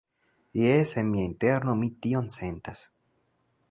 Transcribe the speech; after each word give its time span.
Jes, 0.61 0.93
en 1.03 1.11
mia 1.11 1.27
interno 1.33 1.77
mi 1.85 1.93
tion 2.07 2.35
sentas. 2.41 2.87